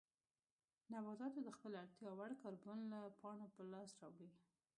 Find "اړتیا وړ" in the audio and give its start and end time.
1.83-2.31